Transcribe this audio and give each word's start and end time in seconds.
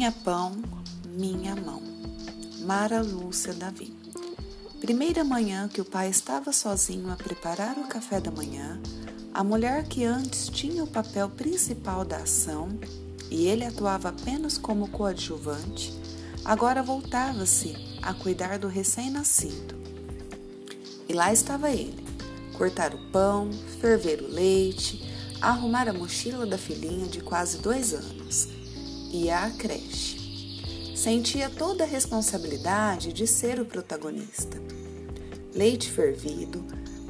Minha 0.00 0.12
pão, 0.12 0.52
minha 1.04 1.54
mão. 1.54 1.82
Mara 2.60 3.02
Lúcia 3.02 3.52
Davi. 3.52 3.94
Primeira 4.80 5.22
manhã 5.22 5.68
que 5.68 5.78
o 5.78 5.84
pai 5.84 6.08
estava 6.08 6.54
sozinho 6.54 7.12
a 7.12 7.16
preparar 7.16 7.76
o 7.76 7.86
café 7.86 8.18
da 8.18 8.30
manhã, 8.30 8.80
a 9.34 9.44
mulher 9.44 9.84
que 9.84 10.02
antes 10.02 10.48
tinha 10.48 10.82
o 10.82 10.86
papel 10.86 11.28
principal 11.28 12.02
da 12.02 12.16
ação 12.16 12.70
e 13.30 13.46
ele 13.46 13.62
atuava 13.62 14.08
apenas 14.08 14.56
como 14.56 14.88
coadjuvante, 14.88 15.92
agora 16.46 16.82
voltava-se 16.82 17.76
a 18.00 18.14
cuidar 18.14 18.58
do 18.58 18.68
recém-nascido. 18.68 19.74
E 21.10 21.12
lá 21.12 21.30
estava 21.30 21.70
ele, 21.70 22.02
cortar 22.56 22.94
o 22.94 23.10
pão, 23.10 23.50
ferver 23.82 24.22
o 24.22 24.32
leite, 24.32 25.06
arrumar 25.42 25.90
a 25.90 25.92
mochila 25.92 26.46
da 26.46 26.56
filhinha 26.56 27.06
de 27.06 27.20
quase 27.20 27.58
dois 27.58 27.92
anos 27.92 28.59
ia 29.10 29.44
à 29.44 29.50
creche. 29.50 30.18
Sentia 30.96 31.48
toda 31.50 31.84
a 31.84 31.86
responsabilidade 31.86 33.12
de 33.12 33.26
ser 33.26 33.60
o 33.60 33.64
protagonista. 33.64 34.60
Leite 35.54 35.90
fervido, 35.90 36.64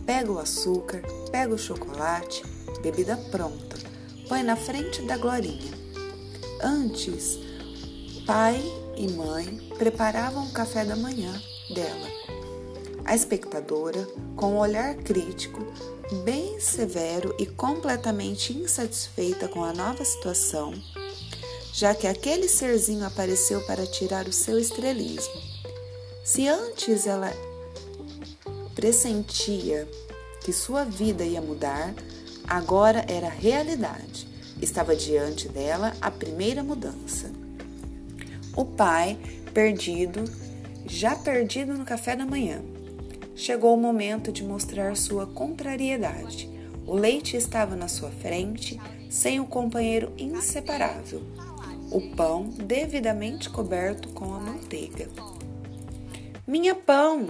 pega 0.07 0.31
o 0.31 0.39
açúcar, 0.39 1.03
pega 1.31 1.55
o 1.55 1.59
chocolate, 1.59 2.43
bebida 2.83 3.17
pronta, 3.31 3.77
põe 4.29 4.43
na 4.43 4.57
frente 4.57 5.03
da 5.03 5.17
Glorinha. 5.17 5.73
Antes, 6.63 7.39
pai 8.27 8.63
e 8.97 9.11
mãe 9.11 9.59
preparavam 9.77 10.47
o 10.47 10.53
café 10.53 10.85
da 10.85 10.97
manhã 10.97 11.33
dela. 11.75 12.09
A 13.05 13.15
espectadora, 13.15 14.07
com 14.37 14.53
um 14.53 14.59
olhar 14.59 14.95
crítico, 14.95 15.61
bem 16.25 16.61
severo 16.61 17.35
e 17.39 17.47
completamente 17.47 18.57
insatisfeita 18.57 19.49
com 19.49 19.65
a 19.65 19.73
nova 19.73 20.05
situação, 20.05 20.73
já 21.73 21.95
que 21.95 22.07
aquele 22.07 22.49
serzinho 22.49 23.07
apareceu 23.07 23.61
para 23.63 23.87
tirar 23.87 24.27
o 24.27 24.33
seu 24.33 24.59
estrelismo. 24.59 25.41
Se 26.25 26.49
antes 26.49 27.07
ela 27.07 27.33
pressentia 28.75 29.89
que 30.45 30.53
sua 30.53 30.85
vida 30.85 31.25
ia 31.25 31.41
mudar, 31.41 31.95
agora 32.47 33.05
era 33.09 33.29
realidade. 33.29 34.29
Estava 34.61 34.95
diante 34.95 35.49
dela 35.49 35.97
a 36.01 36.11
primeira 36.11 36.63
mudança. 36.63 37.31
O 38.57 38.65
pai, 38.65 39.19
perdido, 39.55 40.25
já 40.87 41.15
perdido 41.15 41.75
no 41.75 41.85
café 41.85 42.17
da 42.17 42.27
manhã. 42.27 42.61
Chegou 43.35 43.75
o 43.75 43.81
momento 43.81 44.31
de 44.31 44.45
mostrar 44.45 44.97
sua 44.97 45.27
contrariedade. 45.27 46.51
O 46.87 46.95
leite 46.95 47.37
estava 47.37 47.77
na 47.77 47.89
sua 47.89 48.11
frente, 48.11 48.79
sem 49.09 49.41
o 49.41 49.47
companheiro 49.47 50.13
inseparável 50.19 51.23
o 51.91 52.01
pão 52.15 52.45
devidamente 52.45 53.51
coberto 53.51 54.09
com 54.11 54.35
a 54.35 54.41
manteiga. 54.41 55.09
Minha 56.47 56.75
pão! 56.75 57.27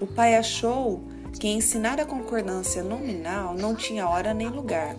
O 0.00 0.06
pai 0.06 0.36
achou 0.36 1.04
que 1.38 1.48
ensinar 1.48 2.00
a 2.00 2.06
concordância 2.06 2.82
nominal 2.82 3.54
não 3.54 3.74
tinha 3.74 4.08
hora 4.08 4.34
nem 4.34 4.48
lugar. 4.48 4.96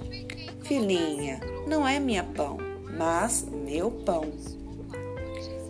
Filhinha, 0.64 1.40
não 1.68 1.88
é 1.88 2.00
minha 2.00 2.24
pão, 2.24 2.58
mas 2.98 3.46
meu 3.50 3.92
pão. 3.92 4.32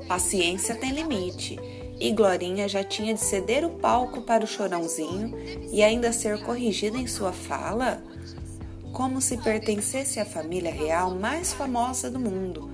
Paciência 0.08 0.76
tem 0.76 0.92
limite, 0.92 1.58
e 2.00 2.12
Glorinha 2.12 2.68
já 2.68 2.84
tinha 2.84 3.14
de 3.14 3.20
ceder 3.20 3.66
o 3.66 3.70
palco 3.70 4.22
para 4.22 4.44
o 4.44 4.48
chorãozinho 4.48 5.34
e 5.72 5.82
ainda 5.82 6.12
ser 6.12 6.44
corrigida 6.44 6.98
em 6.98 7.08
sua 7.08 7.32
fala, 7.32 8.04
como 8.92 9.22
se 9.22 9.38
pertencesse 9.38 10.20
à 10.20 10.26
família 10.26 10.72
real 10.72 11.16
mais 11.16 11.54
famosa 11.54 12.12
do 12.12 12.20
mundo, 12.20 12.70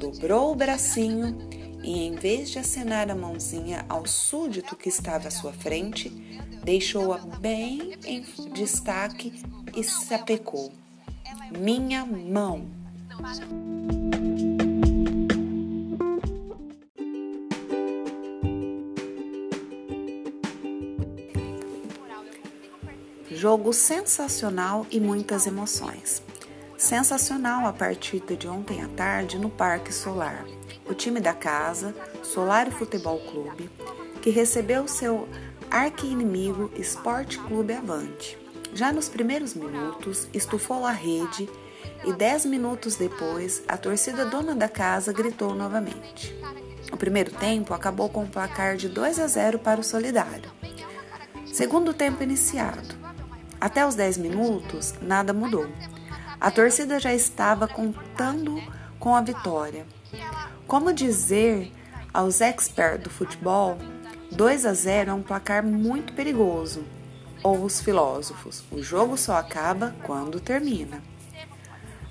dobrou 0.00 0.52
o 0.52 0.54
bracinho 0.54 1.36
e, 1.84 2.06
em 2.06 2.14
vez 2.14 2.50
de 2.50 2.58
acenar 2.58 3.10
a 3.10 3.14
mãozinha 3.14 3.84
ao 3.86 4.06
súdito 4.06 4.74
que 4.74 4.88
estava 4.88 5.28
à 5.28 5.30
sua 5.30 5.52
frente, 5.52 6.08
deixou-a 6.64 7.18
bem 7.18 7.92
em 8.06 8.24
destaque 8.54 9.42
e 9.76 9.84
sapecou: 9.84 10.72
Minha 11.58 12.06
mão. 12.06 12.66
Jogo 23.30 23.72
sensacional 23.72 24.86
e 24.90 24.98
muitas 24.98 25.46
emoções. 25.46 26.22
Sensacional 26.90 27.68
a 27.68 27.72
partida 27.72 28.36
de 28.36 28.48
ontem 28.48 28.82
à 28.82 28.88
tarde 28.88 29.38
no 29.38 29.48
Parque 29.48 29.94
Solar. 29.94 30.44
O 30.88 30.92
time 30.92 31.20
da 31.20 31.32
casa, 31.32 31.94
Solar 32.20 32.68
Futebol 32.72 33.20
Clube, 33.30 33.70
que 34.20 34.28
recebeu 34.28 34.88
seu 34.88 35.28
arqui-inimigo 35.70 36.68
Esporte 36.74 37.38
Clube 37.38 37.74
Avante. 37.74 38.36
Já 38.74 38.92
nos 38.92 39.08
primeiros 39.08 39.54
minutos, 39.54 40.26
estufou 40.34 40.84
a 40.84 40.90
rede 40.90 41.48
e 42.04 42.12
dez 42.12 42.44
minutos 42.44 42.96
depois, 42.96 43.62
a 43.68 43.76
torcida 43.76 44.26
dona 44.26 44.56
da 44.56 44.68
casa 44.68 45.12
gritou 45.12 45.54
novamente. 45.54 46.34
O 46.90 46.96
primeiro 46.96 47.30
tempo 47.30 47.72
acabou 47.72 48.08
com 48.08 48.24
o 48.24 48.28
placar 48.28 48.76
de 48.76 48.88
2 48.88 49.20
a 49.20 49.28
0 49.28 49.60
para 49.60 49.80
o 49.80 49.84
Solidário. 49.84 50.50
Segundo 51.52 51.94
tempo 51.94 52.24
iniciado. 52.24 52.98
Até 53.60 53.86
os 53.86 53.94
10 53.94 54.18
minutos, 54.18 54.92
nada 55.00 55.32
mudou. 55.32 55.68
A 56.40 56.50
torcida 56.50 56.98
já 56.98 57.12
estava 57.12 57.68
contando 57.68 58.62
com 58.98 59.14
a 59.14 59.20
vitória. 59.20 59.86
Como 60.66 60.90
dizer 60.90 61.70
aos 62.14 62.40
experts 62.40 63.04
do 63.04 63.10
futebol, 63.10 63.76
2 64.32 64.64
a 64.64 64.72
0 64.72 65.10
é 65.10 65.12
um 65.12 65.22
placar 65.22 65.62
muito 65.62 66.14
perigoso. 66.14 66.82
Ou 67.42 67.62
os 67.62 67.82
filósofos, 67.82 68.64
o 68.70 68.82
jogo 68.82 69.18
só 69.18 69.36
acaba 69.36 69.94
quando 70.02 70.40
termina. 70.40 71.02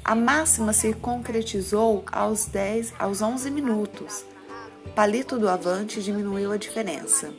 A 0.03 0.13
máxima 0.13 0.73
se 0.73 0.93
concretizou 0.93 2.03
aos 2.11 2.45
10, 2.45 2.93
aos 2.99 3.23
11 3.23 3.49
minutos. 3.49 4.25
Palito 4.95 5.39
do 5.39 5.49
Avante 5.49 6.03
diminuiu 6.03 6.51
a 6.51 6.57
diferença. 6.57 7.33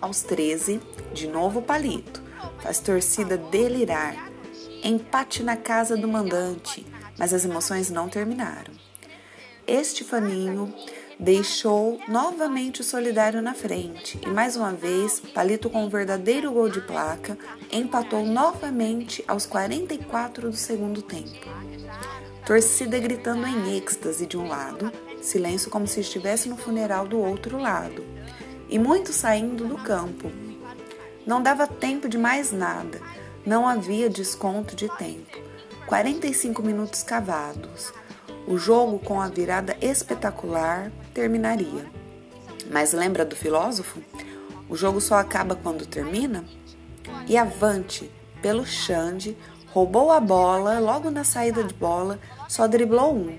Aos 0.00 0.22
13, 0.22 0.80
de 1.12 1.28
novo 1.28 1.62
Palito. 1.62 2.20
Faz 2.60 2.80
torcida 2.80 3.36
delirar 3.36 4.31
empate 4.82 5.42
na 5.42 5.56
casa 5.56 5.96
do 5.96 6.08
mandante, 6.08 6.86
mas 7.18 7.32
as 7.32 7.44
emoções 7.44 7.90
não 7.90 8.08
terminaram. 8.08 8.72
Este 9.66 10.02
faninho 10.02 10.74
deixou 11.18 12.00
novamente 12.08 12.80
o 12.80 12.84
solidário 12.84 13.40
na 13.40 13.54
frente 13.54 14.18
e 14.20 14.28
mais 14.28 14.56
uma 14.56 14.72
vez, 14.72 15.20
Palito 15.32 15.70
com 15.70 15.84
um 15.84 15.88
verdadeiro 15.88 16.50
gol 16.50 16.68
de 16.68 16.80
placa, 16.80 17.38
empatou 17.70 18.24
novamente 18.26 19.24
aos 19.28 19.46
44 19.46 20.50
do 20.50 20.56
segundo 20.56 21.00
tempo. 21.00 21.48
Torcida 22.44 22.98
gritando 22.98 23.46
em 23.46 23.76
êxtase 23.78 24.26
de 24.26 24.36
um 24.36 24.48
lado, 24.48 24.90
silêncio 25.22 25.70
como 25.70 25.86
se 25.86 26.00
estivesse 26.00 26.48
no 26.48 26.56
funeral 26.56 27.06
do 27.06 27.20
outro 27.20 27.56
lado, 27.56 28.04
e 28.68 28.78
muitos 28.78 29.14
saindo 29.14 29.64
do 29.64 29.76
campo. 29.76 30.30
Não 31.24 31.40
dava 31.40 31.68
tempo 31.68 32.08
de 32.08 32.18
mais 32.18 32.50
nada. 32.50 33.00
Não 33.44 33.66
havia 33.66 34.08
desconto 34.08 34.76
de 34.76 34.88
tempo. 34.96 35.36
45 35.86 36.62
minutos 36.62 37.02
cavados. 37.02 37.92
O 38.46 38.56
jogo, 38.56 39.00
com 39.00 39.20
a 39.20 39.28
virada 39.28 39.76
espetacular, 39.80 40.92
terminaria. 41.12 41.84
Mas 42.70 42.92
lembra 42.92 43.24
do 43.24 43.34
filósofo? 43.34 44.00
O 44.68 44.76
jogo 44.76 45.00
só 45.00 45.16
acaba 45.16 45.56
quando 45.56 45.84
termina? 45.86 46.44
E 47.26 47.36
avante, 47.36 48.10
pelo 48.40 48.64
Xande, 48.64 49.36
roubou 49.72 50.12
a 50.12 50.20
bola 50.20 50.78
logo 50.78 51.10
na 51.10 51.24
saída 51.24 51.64
de 51.64 51.74
bola, 51.74 52.20
só 52.48 52.68
driblou 52.68 53.14
um. 53.14 53.38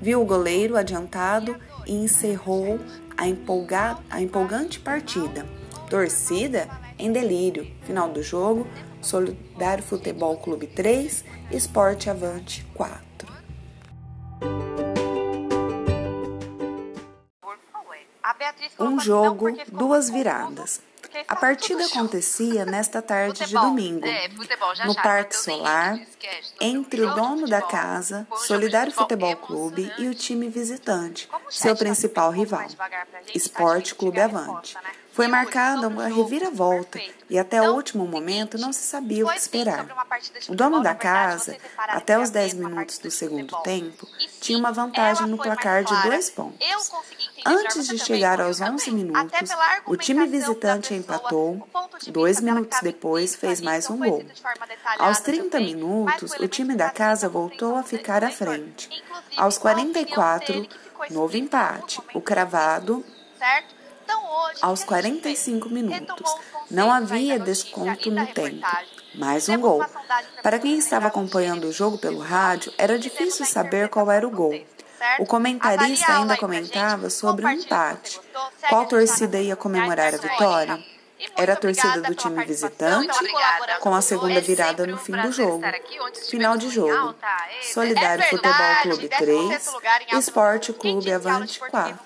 Viu 0.00 0.20
o 0.20 0.26
goleiro 0.26 0.76
adiantado 0.76 1.56
e 1.86 1.94
encerrou 1.94 2.80
a, 3.16 3.28
empolga 3.28 3.98
a 4.10 4.20
empolgante 4.20 4.80
partida. 4.80 5.46
Torcida 5.88 6.68
em 6.98 7.12
delírio. 7.12 7.66
Final 7.82 8.08
do 8.08 8.22
jogo, 8.22 8.66
Solidário 9.04 9.84
Futebol 9.84 10.36
Clube 10.38 10.66
3, 10.66 11.24
Esporte 11.50 12.10
Avante 12.10 12.66
4. 12.74 13.32
Um 18.80 18.98
jogo, 18.98 19.46
duas 19.70 20.10
viradas. 20.10 20.80
A 21.28 21.36
partida 21.36 21.84
acontecia 21.86 22.64
nesta 22.66 23.00
tarde 23.00 23.46
de 23.46 23.54
domingo, 23.54 24.06
é, 24.06 24.28
no 24.84 24.94
Parque 24.94 25.36
Solar, 25.36 25.98
entre 26.60 27.02
o 27.02 27.14
dono 27.14 27.46
da 27.46 27.62
casa, 27.62 28.26
Solidário 28.36 28.92
Futebol 28.92 29.36
Clube, 29.36 29.92
e 29.98 30.08
o 30.08 30.14
time 30.14 30.48
visitante, 30.48 31.28
seu 31.50 31.76
principal 31.76 32.30
rival, 32.30 32.66
Esporte 33.34 33.94
Clube 33.94 34.20
Avante. 34.20 34.76
Foi 35.14 35.28
marcada 35.28 35.86
uma 35.86 36.08
reviravolta 36.08 37.00
e 37.30 37.38
até 37.38 37.62
o 37.62 37.72
último 37.72 38.04
momento 38.04 38.58
não 38.58 38.72
se 38.72 38.82
sabia 38.82 39.24
o 39.24 39.30
que 39.30 39.38
esperar. 39.38 39.86
O 40.48 40.56
dono 40.56 40.82
da 40.82 40.92
casa, 40.92 41.56
até 41.78 42.18
os 42.18 42.30
10 42.30 42.54
minutos 42.54 42.98
do 42.98 43.12
segundo 43.12 43.56
tempo, 43.62 44.08
tinha 44.40 44.58
uma 44.58 44.72
vantagem 44.72 45.28
no 45.28 45.38
placar 45.38 45.84
de 45.84 46.02
dois 46.02 46.30
pontos. 46.30 46.58
Antes 47.44 47.88
de 47.88 47.98
chegar 47.98 48.40
aos 48.40 48.60
11 48.60 48.90
minutos, 48.90 49.50
o 49.86 49.96
time 49.96 50.26
visitante 50.26 50.94
empatou. 50.94 51.68
Dois 52.08 52.40
minutos 52.40 52.78
depois, 52.82 53.34
fez 53.34 53.60
mais 53.60 53.88
um 53.90 53.98
gol. 53.98 54.24
Aos 54.98 55.20
30 55.20 55.60
minutos, 55.60 56.32
o 56.40 56.48
time 56.48 56.74
da 56.74 56.90
casa 56.90 57.28
voltou 57.28 57.76
a 57.76 57.82
ficar 57.82 58.24
à 58.24 58.30
frente. 58.30 58.88
Aos 59.36 59.58
44, 59.58 60.66
novo 61.10 61.36
empate. 61.36 62.00
O 62.14 62.20
cravado 62.20 63.04
aos 64.62 64.84
45 64.84 65.68
minutos. 65.68 66.34
Não 66.70 66.90
havia 66.90 67.38
desconto 67.38 68.10
no 68.10 68.26
tempo. 68.26 68.66
Mais 69.14 69.48
um 69.48 69.58
gol. 69.58 69.84
Para 70.42 70.58
quem 70.58 70.78
estava 70.78 71.08
acompanhando 71.08 71.66
o 71.66 71.72
jogo 71.72 71.98
pelo 71.98 72.18
rádio, 72.18 72.72
era 72.78 72.98
difícil 72.98 73.44
saber 73.44 73.88
qual 73.88 74.10
era 74.10 74.26
o 74.26 74.30
gol. 74.30 74.54
O 75.18 75.26
comentarista 75.26 76.18
ainda 76.18 76.36
comentava 76.36 77.10
sobre 77.10 77.44
o 77.44 77.48
um 77.48 77.52
empate. 77.52 78.20
Qual 78.68 78.86
torcida 78.86 79.38
ia 79.40 79.56
comemorar 79.56 80.14
a 80.14 80.18
vitória? 80.18 80.84
Era 81.36 81.54
a 81.54 81.56
torcida 81.56 82.02
do 82.02 82.14
time 82.14 82.44
visitante, 82.44 83.18
com 83.80 83.94
a 83.94 84.02
segunda 84.02 84.40
virada 84.40 84.86
no 84.86 84.98
fim 84.98 85.12
do 85.12 85.32
jogo. 85.32 85.62
Final 86.28 86.56
de 86.56 86.68
jogo. 86.68 87.14
Solidário 87.62 88.24
Futebol 88.24 88.76
Clube 88.82 89.08
3, 89.08 89.74
Esporte 90.12 90.72
Clube 90.72 91.12
Avante 91.12 91.58
4. 91.58 91.98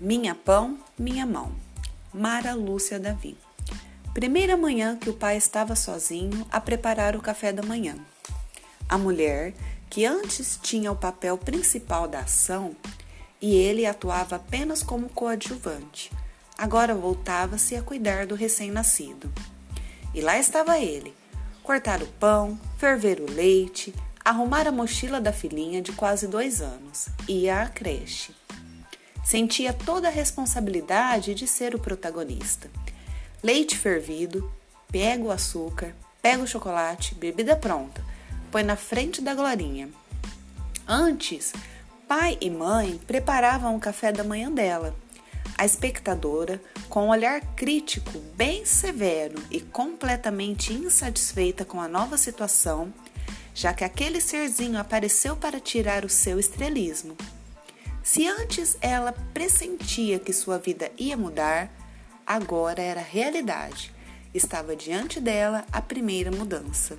Minha 0.00 0.34
Pão, 0.34 0.78
Minha 0.98 1.24
Mão. 1.24 1.52
Mara 2.12 2.54
Lúcia 2.54 3.00
Davi. 3.00 3.43
Primeira 4.14 4.56
manhã 4.56 4.96
que 4.96 5.10
o 5.10 5.12
pai 5.12 5.36
estava 5.36 5.74
sozinho 5.74 6.46
a 6.52 6.60
preparar 6.60 7.16
o 7.16 7.20
café 7.20 7.52
da 7.52 7.64
manhã. 7.64 7.96
A 8.88 8.96
mulher, 8.96 9.52
que 9.90 10.06
antes 10.06 10.56
tinha 10.62 10.92
o 10.92 10.96
papel 10.96 11.36
principal 11.36 12.06
da 12.06 12.20
ação 12.20 12.76
e 13.42 13.56
ele 13.56 13.84
atuava 13.84 14.36
apenas 14.36 14.84
como 14.84 15.08
coadjuvante, 15.08 16.12
agora 16.56 16.94
voltava-se 16.94 17.74
a 17.74 17.82
cuidar 17.82 18.24
do 18.24 18.36
recém-nascido. 18.36 19.32
E 20.14 20.20
lá 20.20 20.38
estava 20.38 20.78
ele: 20.78 21.12
cortar 21.64 22.00
o 22.00 22.06
pão, 22.06 22.56
ferver 22.78 23.20
o 23.20 23.28
leite, 23.28 23.92
arrumar 24.24 24.68
a 24.68 24.72
mochila 24.72 25.20
da 25.20 25.32
filhinha 25.32 25.82
de 25.82 25.90
quase 25.90 26.28
dois 26.28 26.62
anos, 26.62 27.08
ia 27.28 27.62
à 27.62 27.68
creche 27.68 28.32
sentia 29.24 29.72
toda 29.72 30.08
a 30.08 30.10
responsabilidade 30.10 31.34
de 31.34 31.46
ser 31.46 31.74
o 31.74 31.78
protagonista. 31.78 32.70
Leite 33.44 33.76
fervido, 33.76 34.50
pega 34.90 35.22
o 35.22 35.30
açúcar, 35.30 35.94
pega 36.22 36.42
o 36.42 36.46
chocolate, 36.46 37.14
bebida 37.14 37.54
pronta, 37.54 38.02
põe 38.50 38.62
na 38.62 38.74
frente 38.74 39.20
da 39.20 39.34
Glorinha. 39.34 39.90
Antes, 40.88 41.52
pai 42.08 42.38
e 42.40 42.48
mãe 42.48 42.98
preparavam 43.06 43.76
o 43.76 43.78
café 43.78 44.10
da 44.10 44.24
manhã 44.24 44.50
dela. 44.50 44.96
A 45.58 45.66
espectadora, 45.66 46.58
com 46.88 47.04
um 47.04 47.10
olhar 47.10 47.42
crítico 47.54 48.18
bem 48.34 48.64
severo 48.64 49.38
e 49.50 49.60
completamente 49.60 50.72
insatisfeita 50.72 51.66
com 51.66 51.78
a 51.82 51.86
nova 51.86 52.16
situação, 52.16 52.90
já 53.54 53.74
que 53.74 53.84
aquele 53.84 54.22
serzinho 54.22 54.78
apareceu 54.78 55.36
para 55.36 55.60
tirar 55.60 56.02
o 56.02 56.08
seu 56.08 56.40
estrelismo. 56.40 57.14
Se 58.02 58.26
antes 58.26 58.78
ela 58.80 59.12
pressentia 59.34 60.18
que 60.18 60.32
sua 60.32 60.58
vida 60.58 60.90
ia 60.96 61.14
mudar, 61.14 61.83
agora 62.26 62.82
era 62.82 63.00
realidade. 63.00 63.92
Estava 64.32 64.74
diante 64.74 65.20
dela 65.20 65.64
a 65.72 65.80
primeira 65.80 66.30
mudança. 66.30 66.96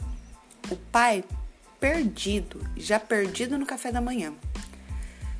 O 0.71 0.75
pai, 0.75 1.23
perdido, 1.79 2.65
já 2.77 2.99
perdido 2.99 3.57
no 3.57 3.65
café 3.65 3.91
da 3.91 4.01
manhã. 4.01 4.33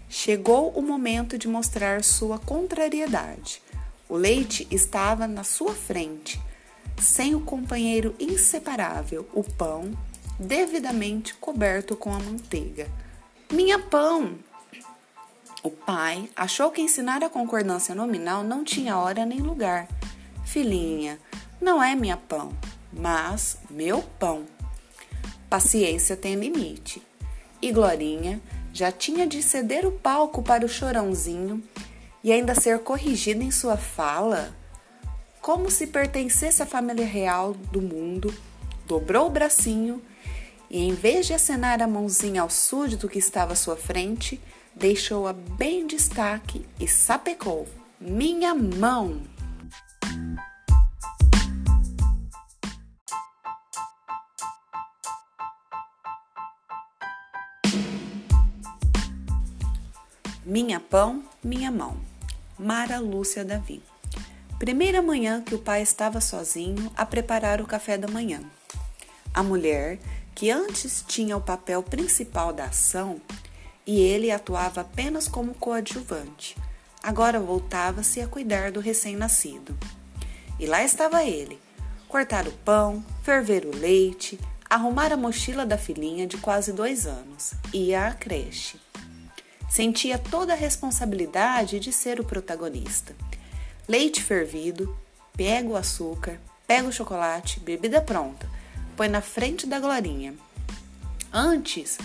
Chegou 0.09 0.69
o 0.71 0.81
momento 0.81 1.37
de 1.37 1.47
mostrar 1.47 2.03
sua 2.03 2.37
contrariedade. 2.37 3.61
O 4.07 4.15
leite 4.15 4.67
estava 4.69 5.27
na 5.27 5.43
sua 5.43 5.73
frente, 5.73 6.39
sem 7.01 7.33
o 7.33 7.41
companheiro 7.41 8.15
inseparável, 8.19 9.27
o 9.33 9.43
pão, 9.43 9.91
devidamente 10.39 11.33
coberto 11.35 11.95
com 11.95 12.13
a 12.13 12.19
manteiga. 12.19 12.87
Minha 13.51 13.79
pão! 13.79 14.37
O 15.65 15.71
pai 15.71 16.29
achou 16.35 16.69
que 16.69 16.79
ensinar 16.79 17.23
a 17.23 17.29
concordância 17.29 17.95
nominal 17.95 18.43
não 18.43 18.63
tinha 18.63 18.99
hora 18.99 19.25
nem 19.25 19.39
lugar. 19.39 19.87
Filhinha, 20.45 21.17
não 21.59 21.81
é 21.81 21.95
minha 21.95 22.15
pão, 22.15 22.55
mas 22.93 23.57
meu 23.67 24.03
pão. 24.19 24.45
Paciência 25.49 26.15
tem 26.15 26.35
limite. 26.35 27.01
E 27.59 27.71
Glorinha 27.71 28.39
já 28.71 28.91
tinha 28.91 29.25
de 29.25 29.41
ceder 29.41 29.87
o 29.87 29.91
palco 29.91 30.43
para 30.43 30.63
o 30.63 30.69
chorãozinho 30.69 31.63
e 32.23 32.31
ainda 32.31 32.53
ser 32.53 32.77
corrigida 32.81 33.43
em 33.43 33.49
sua 33.49 33.75
fala, 33.75 34.55
como 35.41 35.71
se 35.71 35.87
pertencesse 35.87 36.61
à 36.61 36.67
família 36.67 37.07
real 37.07 37.53
do 37.53 37.81
mundo, 37.81 38.31
dobrou 38.85 39.25
o 39.25 39.31
bracinho 39.31 39.99
e, 40.69 40.83
em 40.83 40.93
vez 40.93 41.25
de 41.25 41.33
acenar 41.33 41.81
a 41.81 41.87
mãozinha 41.87 42.43
ao 42.43 42.51
súdito 42.51 43.09
que 43.09 43.17
estava 43.17 43.53
à 43.53 43.55
sua 43.55 43.75
frente, 43.75 44.39
deixou-a 44.75 45.33
bem 45.33 45.87
destaque 45.87 46.65
e 46.79 46.87
sapecou: 46.87 47.67
Minha 47.99 48.53
mão! 48.53 49.21
Minha 60.43 60.79
pão, 60.79 61.23
minha 61.43 61.71
mão. 61.71 61.97
Mara 62.57 62.99
Lúcia 62.99 63.43
Davi. 63.43 63.81
Primeira 64.59 65.01
manhã 65.01 65.41
que 65.41 65.55
o 65.55 65.59
pai 65.59 65.81
estava 65.81 66.21
sozinho 66.21 66.91
a 66.95 67.05
preparar 67.05 67.59
o 67.59 67.65
café 67.65 67.97
da 67.97 68.07
manhã. 68.07 68.41
A 69.33 69.41
mulher, 69.41 69.99
que 70.35 70.51
antes 70.51 71.03
tinha 71.05 71.35
o 71.35 71.41
papel 71.41 71.81
principal 71.81 72.53
da 72.53 72.65
ação, 72.65 73.19
e 73.85 73.99
ele 73.99 74.31
atuava 74.31 74.81
apenas 74.81 75.27
como 75.27 75.53
coadjuvante. 75.53 76.57
Agora 77.03 77.39
voltava-se 77.39 78.19
a 78.19 78.27
cuidar 78.27 78.71
do 78.71 78.79
recém-nascido. 78.79 79.77
E 80.59 80.65
lá 80.65 80.83
estava 80.83 81.23
ele: 81.23 81.59
cortar 82.07 82.47
o 82.47 82.51
pão, 82.51 83.05
ferver 83.23 83.65
o 83.65 83.75
leite, 83.75 84.39
arrumar 84.69 85.11
a 85.11 85.17
mochila 85.17 85.65
da 85.65 85.77
filhinha 85.77 86.25
de 86.25 86.37
quase 86.37 86.73
dois 86.73 87.05
anos, 87.05 87.53
ia 87.73 88.07
à 88.07 88.13
creche. 88.13 88.79
Sentia 89.69 90.17
toda 90.17 90.53
a 90.53 90.55
responsabilidade 90.55 91.79
de 91.79 91.91
ser 91.91 92.19
o 92.19 92.23
protagonista. 92.23 93.15
Leite 93.87 94.23
fervido, 94.23 94.97
pega 95.35 95.67
o 95.67 95.75
açúcar, 95.75 96.39
pega 96.65 96.87
o 96.87 96.91
chocolate, 96.91 97.59
bebida 97.59 98.01
pronta, 98.01 98.49
põe 98.95 99.07
na 99.07 99.21
frente 99.21 99.67
da 99.67 99.79
Glorinha. 99.79 100.33
Antes, 101.31 101.97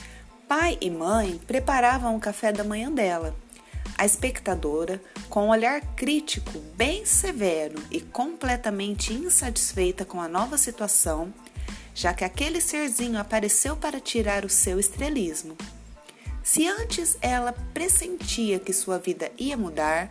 Pai 0.51 0.77
e 0.81 0.91
mãe 0.91 1.41
preparavam 1.47 2.17
o 2.17 2.21
café 2.21 2.51
da 2.51 2.65
manhã 2.65 2.91
dela. 2.91 3.37
A 3.97 4.05
espectadora, 4.05 5.01
com 5.29 5.45
um 5.47 5.51
olhar 5.51 5.81
crítico 5.95 6.59
bem 6.75 7.07
severo 7.07 7.81
e 7.89 8.01
completamente 8.01 9.13
insatisfeita 9.13 10.05
com 10.05 10.21
a 10.21 10.27
nova 10.27 10.59
situação, 10.59 11.33
já 11.95 12.13
que 12.13 12.25
aquele 12.25 12.61
serzinho 12.61 13.21
apareceu 13.21 13.77
para 13.77 14.01
tirar 14.01 14.45
o 14.45 14.49
seu 14.49 14.81
estrelismo. 14.81 15.57
Se 16.43 16.67
antes 16.67 17.17
ela 17.23 17.53
pressentia 17.73 18.59
que 18.59 18.73
sua 18.73 18.99
vida 18.99 19.31
ia 19.39 19.57
mudar, 19.57 20.11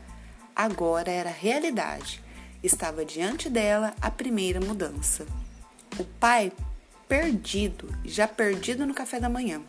agora 0.56 1.12
era 1.12 1.30
realidade. 1.30 2.24
Estava 2.64 3.04
diante 3.04 3.50
dela 3.50 3.94
a 4.02 4.10
primeira 4.10 4.62
mudança. 4.62 5.26
O 6.00 6.06
pai, 6.06 6.54
perdido, 7.10 7.94
já 8.06 8.26
perdido 8.26 8.88
no 8.88 8.94
café 8.94 9.20
da 9.20 9.28
manhã. 9.28 9.62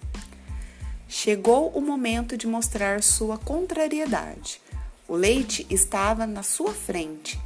Chegou 1.12 1.70
o 1.70 1.80
momento 1.80 2.36
de 2.36 2.46
mostrar 2.46 3.02
sua 3.02 3.36
contrariedade. 3.36 4.62
O 5.08 5.16
leite 5.16 5.66
estava 5.68 6.24
na 6.24 6.44
sua 6.44 6.72
frente, 6.72 7.36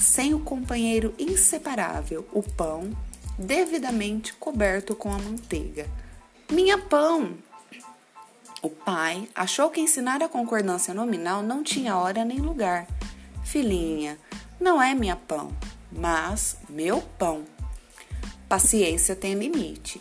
sem 0.00 0.32
o 0.32 0.38
companheiro 0.38 1.12
inseparável, 1.18 2.24
o 2.32 2.40
pão, 2.40 2.96
devidamente 3.36 4.32
coberto 4.34 4.94
com 4.94 5.12
a 5.12 5.18
manteiga. 5.18 5.88
Minha 6.52 6.78
pão! 6.78 7.34
O 8.62 8.70
pai 8.70 9.28
achou 9.34 9.70
que 9.70 9.80
ensinar 9.80 10.22
a 10.22 10.28
concordância 10.28 10.94
nominal 10.94 11.42
não 11.42 11.64
tinha 11.64 11.96
hora 11.96 12.24
nem 12.24 12.38
lugar. 12.38 12.86
Filhinha, 13.42 14.20
não 14.60 14.80
é 14.80 14.94
minha 14.94 15.16
pão, 15.16 15.50
mas 15.90 16.56
meu 16.68 17.02
pão. 17.18 17.42
Paciência 18.48 19.16
tem 19.16 19.34
limite. 19.34 20.00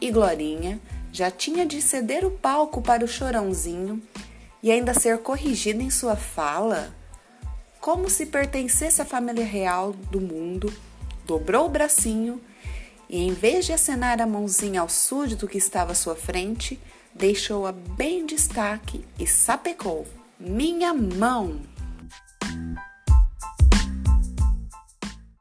E 0.00 0.10
Glorinha 0.10 0.80
Já 1.12 1.30
tinha 1.30 1.66
de 1.66 1.82
ceder 1.82 2.24
o 2.24 2.30
palco 2.30 2.80
para 2.80 3.04
o 3.04 3.08
chorãozinho 3.08 4.02
e 4.62 4.70
ainda 4.70 4.94
ser 4.94 5.18
corrigido 5.18 5.82
em 5.82 5.90
sua 5.90 6.16
fala? 6.16 6.94
Como 7.80 8.08
se 8.08 8.26
pertencesse 8.26 9.02
à 9.02 9.04
família 9.04 9.44
real 9.44 9.92
do 9.92 10.20
mundo, 10.20 10.72
dobrou 11.26 11.66
o 11.66 11.70
bracinho 11.70 12.40
e, 13.08 13.18
em 13.26 13.32
vez 13.32 13.66
de 13.66 13.72
acenar 13.72 14.20
a 14.20 14.26
mãozinha 14.26 14.82
ao 14.82 14.88
súdito 14.88 15.48
que 15.48 15.58
estava 15.58 15.92
à 15.92 15.94
sua 15.94 16.14
frente, 16.14 16.78
deixou-a 17.14 17.72
bem 17.72 18.20
em 18.20 18.26
destaque 18.26 19.04
e 19.18 19.26
sapecou: 19.26 20.06
Minha 20.38 20.94
mão! 20.94 21.60